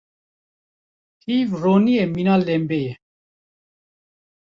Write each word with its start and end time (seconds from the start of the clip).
Heyv 1.25 1.49
ronî 1.61 1.93
ye 1.99 2.05
mîna 2.15 2.35
lembeyê. 2.45 2.93